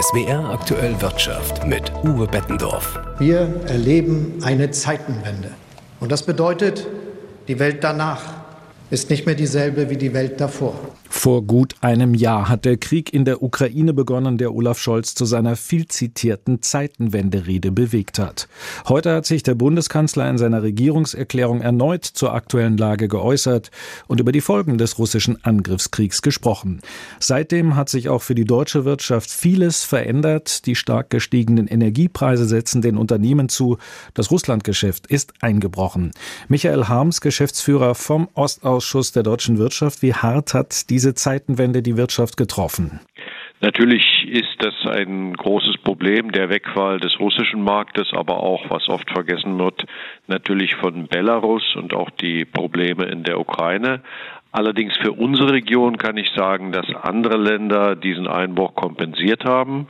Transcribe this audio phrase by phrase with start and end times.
[0.00, 3.00] SWR aktuell Wirtschaft mit Uwe Bettendorf.
[3.18, 5.50] Wir erleben eine Zeitenwende.
[5.98, 6.86] Und das bedeutet,
[7.48, 8.22] die Welt danach
[8.90, 10.74] ist nicht mehr dieselbe wie die Welt davor.
[11.10, 15.24] Vor gut einem Jahr hat der Krieg in der Ukraine begonnen, der Olaf Scholz zu
[15.24, 18.46] seiner viel zitierten Zeitenwenderede bewegt hat.
[18.86, 23.70] Heute hat sich der Bundeskanzler in seiner Regierungserklärung erneut zur aktuellen Lage geäußert
[24.06, 26.80] und über die Folgen des russischen Angriffskriegs gesprochen.
[27.18, 30.66] Seitdem hat sich auch für die deutsche Wirtschaft vieles verändert.
[30.66, 33.78] Die stark gestiegenen Energiepreise setzen den Unternehmen zu.
[34.14, 36.12] Das Russlandgeschäft ist eingebrochen.
[36.48, 38.28] Michael Harms, Geschäftsführer vom
[38.78, 43.00] Ostausschuss der deutschen Wirtschaft, wie hart hat diese Zeitenwende die Wirtschaft getroffen?
[43.60, 49.10] Natürlich ist das ein großes Problem, der Wegfall des russischen Marktes, aber auch, was oft
[49.10, 49.84] vergessen wird,
[50.28, 54.00] natürlich von Belarus und auch die Probleme in der Ukraine.
[54.52, 59.88] Allerdings für unsere Region kann ich sagen, dass andere Länder diesen Einbruch kompensiert haben.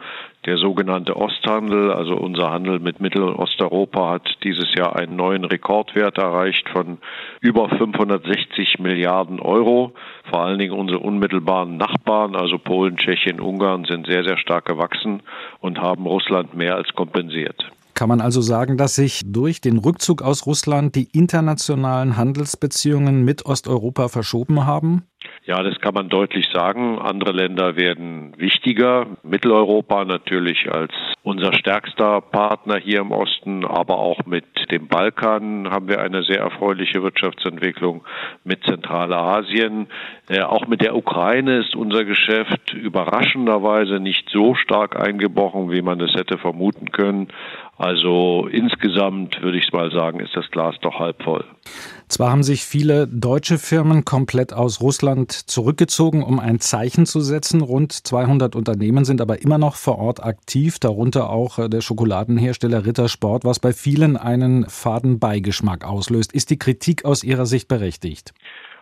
[0.48, 5.44] Der sogenannte Osthandel, also unser Handel mit Mittel- und Osteuropa, hat dieses Jahr einen neuen
[5.44, 6.96] Rekordwert erreicht von
[7.42, 9.92] über 560 Milliarden Euro.
[10.30, 15.22] Vor allen Dingen unsere unmittelbaren Nachbarn, also Polen, Tschechien, Ungarn, sind sehr, sehr stark gewachsen
[15.60, 17.70] und haben Russland mehr als kompensiert.
[17.92, 23.44] Kann man also sagen, dass sich durch den Rückzug aus Russland die internationalen Handelsbeziehungen mit
[23.44, 25.02] Osteuropa verschoben haben?
[25.44, 26.98] Ja, das kann man deutlich sagen.
[26.98, 29.06] Andere Länder werden wichtiger.
[29.22, 35.88] Mitteleuropa natürlich als unser stärkster Partner hier im Osten, aber auch mit dem Balkan haben
[35.88, 38.04] wir eine sehr erfreuliche Wirtschaftsentwicklung,
[38.44, 39.88] mit Zentralasien.
[40.28, 46.00] Äh, auch mit der Ukraine ist unser Geschäft überraschenderweise nicht so stark eingebrochen, wie man
[46.00, 47.28] es hätte vermuten können.
[47.78, 51.44] Also insgesamt würde ich mal sagen, ist das Glas doch halb voll.
[52.08, 57.62] Zwar haben sich viele deutsche Firmen komplett aus Russland zurückgezogen, um ein Zeichen zu setzen.
[57.62, 62.86] Rund 200 Unternehmen sind aber immer noch vor Ort aktiv, darunter auch äh, der Schokoladenhersteller
[62.86, 66.32] Rittersport, was bei vielen einen faden Beigeschmack auslöst.
[66.32, 68.32] Ist die Kritik aus Ihrer Sicht berechtigt?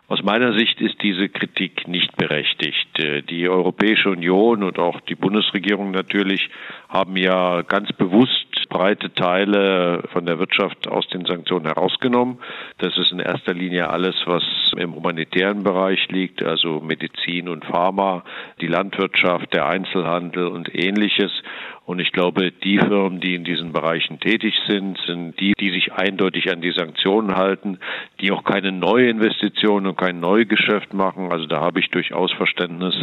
[0.09, 2.99] Aus meiner Sicht ist diese Kritik nicht berechtigt.
[2.99, 6.49] Äh, die Europäische Union und auch die Bundesregierung natürlich
[6.89, 12.39] haben ja ganz bewusst breite Teile von der Wirtschaft aus den Sanktionen herausgenommen.
[12.79, 14.43] Das ist in erster Linie alles, was
[14.77, 18.25] im humanitären Bereich liegt, also Medizin und Pharma,
[18.61, 21.33] die Landwirtschaft, der Einzelhandel und ähnliches.
[21.87, 25.93] Und ich glaube, die Firmen, die in diesen Bereichen tätig sind, sind die, die sich
[25.93, 27.79] eindeutig an die Sanktionen halten,
[28.21, 31.31] die auch keine neue Investition und kein Neugeschäft machen.
[31.31, 32.97] Also da habe ich durchaus Verständnis,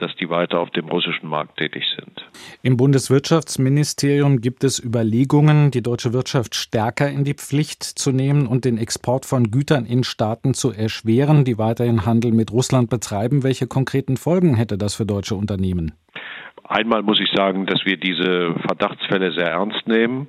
[0.00, 2.24] dass die weiter auf dem russischen Markt tätig sind.
[2.62, 8.64] Im Bundeswirtschaftsministerium gibt es Überlegungen, die deutsche Wirtschaft stärker in die Pflicht zu nehmen und
[8.64, 13.42] den Export von Gütern in Staaten zu erschweren, die weiterhin Handel mit Russland betreiben.
[13.42, 15.92] Welche konkreten Folgen hätte das für deutsche Unternehmen?
[16.64, 20.28] Einmal muss ich sagen, dass wir diese Verdachtsfälle sehr ernst nehmen.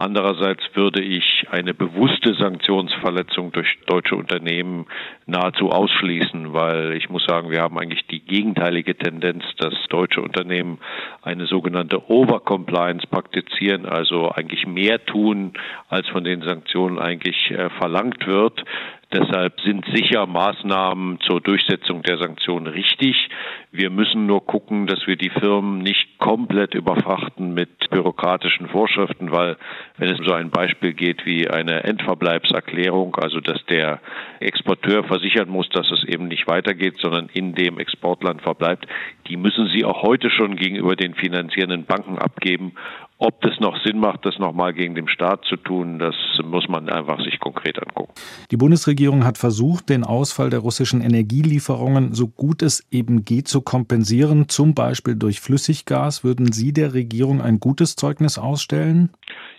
[0.00, 4.86] Andererseits würde ich eine bewusste Sanktionsverletzung durch deutsche Unternehmen
[5.26, 10.78] nahezu ausschließen, weil ich muss sagen, wir haben eigentlich die gegenteilige Tendenz, dass deutsche Unternehmen
[11.20, 15.52] eine sogenannte Overcompliance praktizieren, also eigentlich mehr tun,
[15.90, 18.64] als von den Sanktionen eigentlich äh, verlangt wird.
[19.12, 23.28] Deshalb sind sicher Maßnahmen zur Durchsetzung der Sanktionen richtig.
[23.72, 29.56] Wir müssen nur gucken, dass wir die Firmen nicht komplett überfrachten mit bürokratischen Vorschriften, weil
[29.96, 34.00] wenn es um so ein Beispiel geht wie eine Endverbleibserklärung, also dass der
[34.38, 38.86] Exporteur versichern muss, dass es eben nicht weitergeht, sondern in dem Exportland verbleibt,
[39.26, 42.74] die müssen sie auch heute schon gegenüber den finanzierenden Banken abgeben
[43.20, 46.88] ob das noch Sinn macht, das nochmal gegen den Staat zu tun, das muss man
[46.88, 48.14] einfach sich konkret angucken.
[48.50, 53.60] Die Bundesregierung hat versucht, den Ausfall der russischen Energielieferungen so gut es eben geht zu
[53.60, 56.24] kompensieren, zum Beispiel durch Flüssiggas.
[56.24, 59.10] Würden Sie der Regierung ein gutes Zeugnis ausstellen?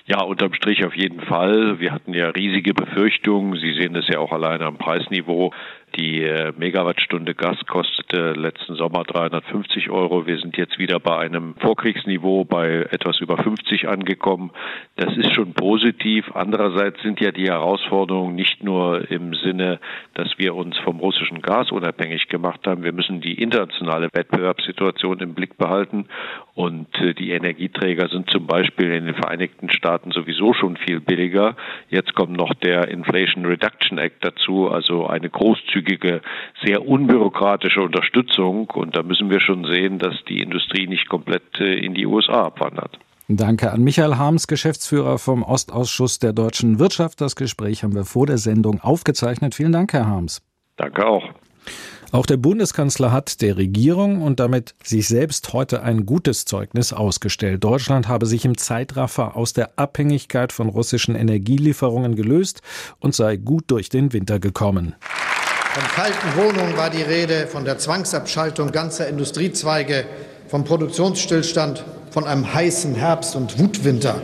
[0.05, 1.79] Ja, unterm Strich auf jeden Fall.
[1.79, 3.59] Wir hatten ja riesige Befürchtungen.
[3.59, 5.53] Sie sehen das ja auch alleine am Preisniveau.
[5.95, 10.25] Die äh, Megawattstunde Gas kostete letzten Sommer 350 Euro.
[10.25, 14.51] Wir sind jetzt wieder bei einem Vorkriegsniveau bei etwas über 50 angekommen.
[14.95, 16.31] Das ist schon positiv.
[16.33, 19.81] Andererseits sind ja die Herausforderungen nicht nur im Sinne,
[20.13, 22.83] dass wir uns vom russischen Gas unabhängig gemacht haben.
[22.83, 26.07] Wir müssen die internationale Wettbewerbssituation im Blick behalten.
[26.53, 31.57] Und äh, die Energieträger sind zum Beispiel in den Vereinigten Staaten sowieso schon viel billiger.
[31.89, 36.21] Jetzt kommt noch der Inflation Reduction Act dazu, also eine großzügige großzügige,
[36.63, 38.69] sehr unbürokratische Unterstützung.
[38.69, 42.45] Und da müssen wir schon sehen, dass die Industrie nicht komplett äh, in die USA
[42.45, 42.97] abwandert.
[43.27, 47.21] Danke an Michael Harms, Geschäftsführer vom Ostausschuss der deutschen Wirtschaft.
[47.21, 49.55] Das Gespräch haben wir vor der Sendung aufgezeichnet.
[49.55, 50.41] Vielen Dank, Herr Harms.
[50.75, 51.23] Danke auch.
[52.13, 57.63] Auch der Bundeskanzler hat der Regierung und damit sich selbst heute ein gutes Zeugnis ausgestellt.
[57.63, 62.61] Deutschland habe sich im Zeitraffer aus der Abhängigkeit von russischen Energielieferungen gelöst
[62.99, 64.95] und sei gut durch den Winter gekommen.
[65.73, 70.03] Von kalten Wohnungen war die Rede, von der Zwangsabschaltung ganzer Industriezweige,
[70.49, 74.21] vom Produktionsstillstand, von einem heißen Herbst und Wutwinter.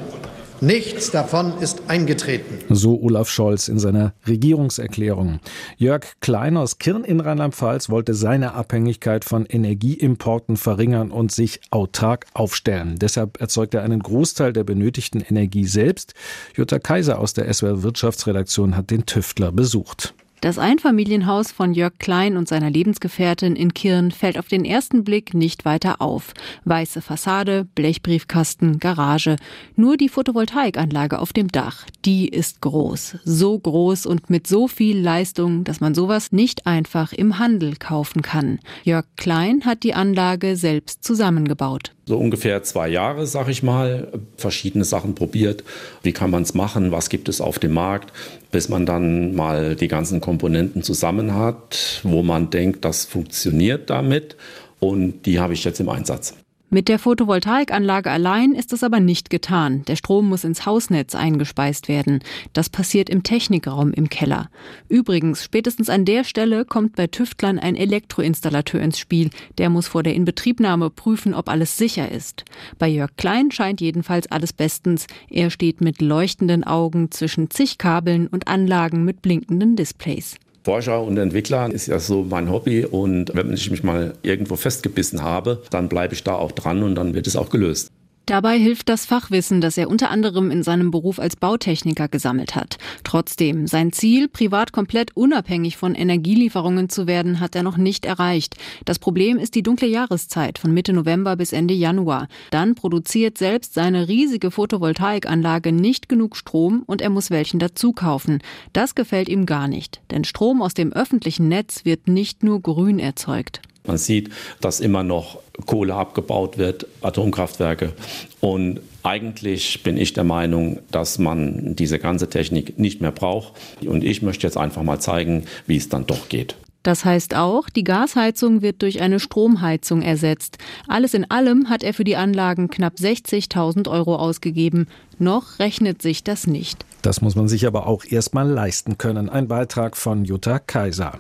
[0.60, 2.66] Nichts davon ist eingetreten.
[2.68, 5.40] So Olaf Scholz in seiner Regierungserklärung.
[5.78, 12.26] Jörg Klein aus Kirn in Rheinland-Pfalz wollte seine Abhängigkeit von Energieimporten verringern und sich autark
[12.34, 12.98] aufstellen.
[13.00, 16.14] Deshalb erzeugt er einen Großteil der benötigten Energie selbst.
[16.58, 20.14] Jutta Kaiser aus der SWR Wirtschaftsredaktion hat den Tüftler besucht.
[20.40, 25.34] Das Einfamilienhaus von Jörg Klein und seiner Lebensgefährtin in Kirn fällt auf den ersten Blick
[25.34, 26.34] nicht weiter auf.
[26.64, 29.38] Weiße Fassade, Blechbriefkasten, Garage.
[29.76, 33.18] Nur die Photovoltaikanlage auf dem Dach, die ist groß.
[33.24, 38.22] So groß und mit so viel Leistung, dass man sowas nicht einfach im Handel kaufen
[38.22, 38.60] kann.
[38.84, 44.08] Jörg Klein hat die Anlage selbst zusammengebaut so ungefähr zwei Jahre, sag ich mal,
[44.38, 45.66] verschiedene Sachen probiert.
[46.04, 46.94] Wie kann man es machen?
[46.94, 48.14] Was gibt es auf dem Markt?
[48.50, 54.36] Bis man dann mal die ganzen Komponenten zusammen hat, wo man denkt, das funktioniert damit.
[54.82, 56.34] Und die habe ich jetzt im Einsatz.
[56.70, 59.86] Mit der Photovoltaikanlage allein ist es aber nicht getan.
[59.86, 62.20] Der Strom muss ins Hausnetz eingespeist werden.
[62.52, 64.50] Das passiert im Technikraum im Keller.
[64.90, 69.30] Übrigens, spätestens an der Stelle kommt bei Tüftlern ein Elektroinstallateur ins Spiel.
[69.58, 72.44] Der muss vor der Inbetriebnahme prüfen, ob alles sicher ist.
[72.78, 75.08] Bei Jörg Klein scheint jedenfalls alles bestens.
[75.30, 80.36] Er steht mit leuchtenden Augen zwischen zig Kabeln und Anlagen mit blinkenden Displays.
[80.68, 85.24] Forscher und Entwickler ist ja so mein Hobby und wenn ich mich mal irgendwo festgebissen
[85.24, 87.90] habe, dann bleibe ich da auch dran und dann wird es auch gelöst.
[88.28, 92.78] Dabei hilft das Fachwissen, das er unter anderem in seinem Beruf als Bautechniker gesammelt hat.
[93.06, 98.58] Trotzdem, sein Ziel, privat komplett unabhängig von Energielieferungen zu werden, hat er noch nicht erreicht.
[98.84, 102.28] Das Problem ist die dunkle Jahreszeit von Mitte November bis Ende Januar.
[102.52, 108.40] Dann produziert selbst seine riesige Photovoltaikanlage nicht genug Strom und er muss welchen dazu kaufen.
[108.74, 113.00] Das gefällt ihm gar nicht, denn Strom aus dem öffentlichen Netz wird nicht nur grün
[113.00, 113.62] erzeugt.
[113.88, 114.30] Man sieht,
[114.62, 117.94] dass immer noch Kohle abgebaut wird, Atomkraftwerke.
[118.40, 123.54] Und eigentlich bin ich der Meinung, dass man diese ganze Technik nicht mehr braucht.
[123.86, 126.56] Und ich möchte jetzt einfach mal zeigen, wie es dann doch geht.
[126.84, 130.58] Das heißt auch, die Gasheizung wird durch eine Stromheizung ersetzt.
[130.88, 134.88] Alles in allem hat er für die Anlagen knapp 60.000 Euro ausgegeben.
[135.20, 136.86] Noch rechnet sich das nicht.
[137.02, 139.28] Das muss man sich aber auch erst mal leisten können.
[139.28, 141.20] Ein Beitrag von Jutta Kaiser.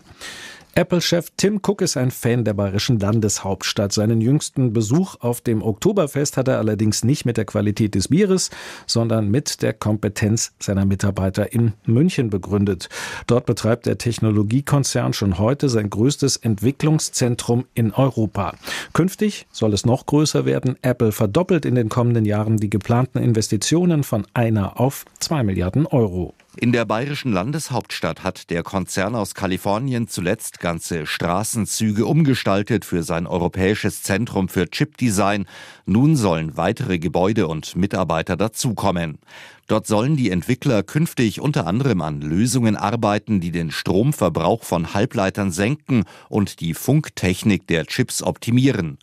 [0.75, 3.93] Apple-Chef Tim Cook ist ein Fan der bayerischen Landeshauptstadt.
[3.93, 8.51] Seinen jüngsten Besuch auf dem Oktoberfest hat er allerdings nicht mit der Qualität des Bieres,
[8.85, 12.89] sondern mit der Kompetenz seiner Mitarbeiter in München begründet.
[13.25, 18.53] Dort betreibt der Technologiekonzern schon heute sein größtes Entwicklungszentrum in Europa.
[18.93, 20.77] Künftig soll es noch größer werden.
[20.83, 26.35] Apple verdoppelt in den kommenden Jahren die geplanten Investitionen von einer auf zwei Milliarden Euro.
[26.59, 33.27] In der bayerischen Landeshauptstadt hat der Konzern aus Kalifornien zuletzt ganze Straßenzüge umgestaltet für sein
[33.27, 35.45] europäisches Zentrum für Chipdesign.
[35.85, 39.19] Nun sollen weitere Gebäude und Mitarbeiter dazukommen.
[39.67, 45.51] Dort sollen die Entwickler künftig unter anderem an Lösungen arbeiten, die den Stromverbrauch von Halbleitern
[45.51, 48.97] senken und die Funktechnik der Chips optimieren.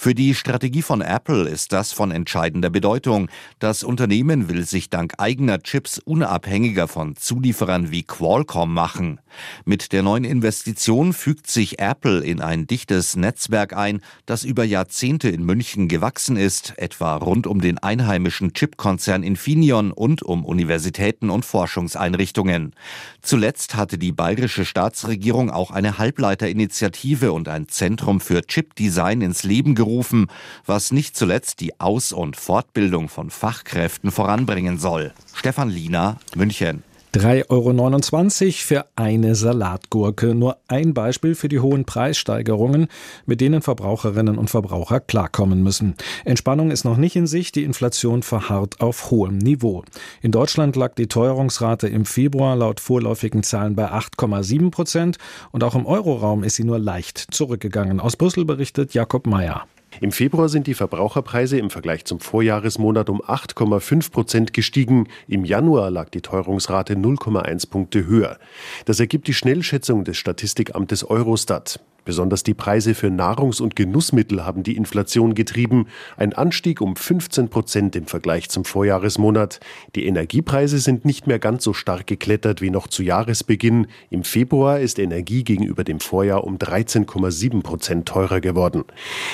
[0.00, 3.28] Für die Strategie von Apple ist das von entscheidender Bedeutung.
[3.58, 9.18] Das Unternehmen will sich dank eigener Chips unabhängiger von Zulieferern wie Qualcomm machen.
[9.64, 15.30] Mit der neuen Investition fügt sich Apple in ein dichtes Netzwerk ein, das über Jahrzehnte
[15.30, 21.44] in München gewachsen ist, etwa rund um den einheimischen Chipkonzern Infineon und um Universitäten und
[21.44, 22.72] Forschungseinrichtungen.
[23.20, 29.74] Zuletzt hatte die bayerische Staatsregierung auch eine Halbleiterinitiative und ein Zentrum für Chipdesign ins Leben
[29.74, 30.26] gerufen berufen,
[30.66, 35.12] was nicht zuletzt die Aus- und Fortbildung von Fachkräften voranbringen soll.
[35.34, 36.82] Stefan Liener, München.
[37.14, 40.34] 3,29 Euro für eine Salatgurke.
[40.34, 42.88] Nur ein Beispiel für die hohen Preissteigerungen,
[43.24, 45.94] mit denen Verbraucherinnen und Verbraucher klarkommen müssen.
[46.26, 49.84] Entspannung ist noch nicht in Sicht, die Inflation verharrt auf hohem Niveau.
[50.20, 55.16] In Deutschland lag die Teuerungsrate im Februar laut vorläufigen Zahlen bei 8,7 Prozent
[55.50, 58.00] und auch im Euroraum ist sie nur leicht zurückgegangen.
[58.00, 59.64] Aus Brüssel berichtet Jakob Mayer.
[60.00, 65.08] Im Februar sind die Verbraucherpreise im Vergleich zum Vorjahresmonat um 8,5 Prozent gestiegen.
[65.26, 68.38] Im Januar lag die Teuerungsrate 0,1 Punkte höher.
[68.84, 71.80] Das ergibt die Schnellschätzung des Statistikamtes Eurostat.
[72.08, 75.88] Besonders die Preise für Nahrungs- und Genussmittel haben die Inflation getrieben.
[76.16, 79.60] Ein Anstieg um 15 Prozent im Vergleich zum Vorjahresmonat.
[79.94, 83.88] Die Energiepreise sind nicht mehr ganz so stark geklettert wie noch zu Jahresbeginn.
[84.08, 88.84] Im Februar ist Energie gegenüber dem Vorjahr um 13,7 Prozent teurer geworden.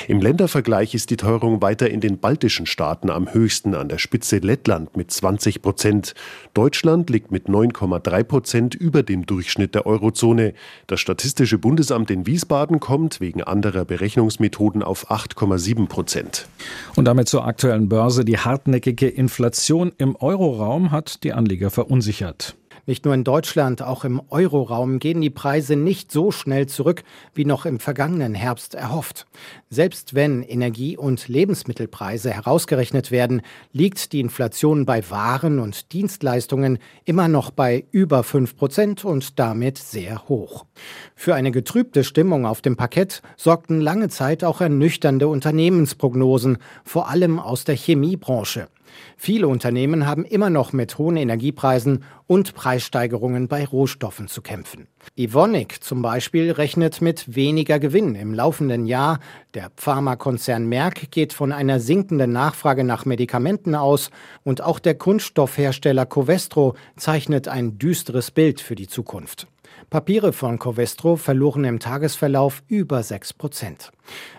[0.09, 4.39] Im Ländervergleich ist die Teuerung weiter in den baltischen Staaten am höchsten, an der Spitze
[4.39, 6.15] Lettland mit 20 Prozent.
[6.55, 10.55] Deutschland liegt mit 9,3 Prozent über dem Durchschnitt der Eurozone.
[10.89, 16.49] Das Statistische Bundesamt in Wiesbaden kommt wegen anderer Berechnungsmethoden auf 8,7 Prozent.
[16.97, 18.25] Und damit zur aktuellen Börse.
[18.25, 22.57] Die hartnäckige Inflation im Euroraum hat die Anleger verunsichert.
[22.87, 27.47] Nicht nur in Deutschland, auch im Euroraum gehen die Preise nicht so schnell zurück, wie
[27.47, 29.27] noch im vergangenen Herbst erhofft.
[29.71, 33.41] Selbst wenn Energie- und Lebensmittelpreise herausgerechnet werden,
[33.73, 39.79] liegt die Inflation bei Waren und Dienstleistungen immer noch bei über 5 Prozent und damit
[39.79, 40.67] sehr hoch.
[41.15, 47.39] Für eine getrübte Stimmung auf dem Parkett sorgten lange Zeit auch ernüchternde Unternehmensprognosen, vor allem
[47.39, 48.69] aus der Chemiebranche.
[49.17, 54.89] Viele Unternehmen haben immer noch mit hohen Energiepreisen und Preissteigerungen bei Rohstoffen zu kämpfen.
[55.17, 59.21] Evonik zum Beispiel rechnet mit weniger Gewinn im laufenden Jahr.
[59.55, 64.11] Der Pharmakonzern Merck geht von einer sinkenden Nachfrage nach Medikamenten aus
[64.43, 69.47] und auch der Kunststoffhersteller Covestro zeichnet ein düsteres Bild für die Zukunft.
[69.91, 73.93] Papiere von Covestro verloren im Tagesverlauf über 6 Prozent.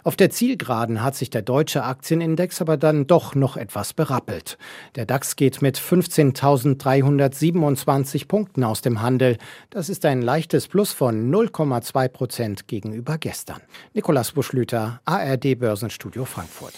[0.03, 4.57] Auf der Zielgeraden hat sich der deutsche Aktienindex aber dann doch noch etwas berappelt.
[4.95, 9.37] Der DAX geht mit 15.327 Punkten aus dem Handel.
[9.69, 13.61] Das ist ein leichtes Plus von 0,2 Prozent gegenüber gestern.
[13.93, 16.73] Nikolas Buschlüter, ARD Börsenstudio Frankfurt.